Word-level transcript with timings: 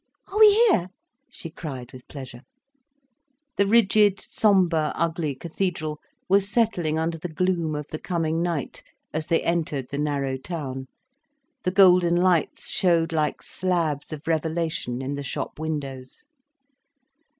"Are 0.29 0.39
we 0.39 0.51
here!" 0.51 0.89
she 1.29 1.51
cried 1.51 1.91
with 1.93 2.07
pleasure. 2.07 2.41
The 3.57 3.67
rigid, 3.67 4.19
sombre, 4.19 4.91
ugly 4.95 5.35
cathedral 5.35 5.99
was 6.27 6.49
settling 6.49 6.97
under 6.97 7.19
the 7.19 7.29
gloom 7.29 7.75
of 7.75 7.85
the 7.91 7.99
coming 7.99 8.41
night, 8.41 8.81
as 9.13 9.27
they 9.27 9.43
entered 9.43 9.89
the 9.91 9.99
narrow 9.99 10.37
town, 10.37 10.87
the 11.65 11.69
golden 11.71 12.15
lights 12.15 12.67
showed 12.67 13.13
like 13.13 13.43
slabs 13.43 14.11
of 14.11 14.27
revelation, 14.27 15.03
in 15.03 15.13
the 15.13 15.21
shop 15.21 15.59
windows. 15.59 16.25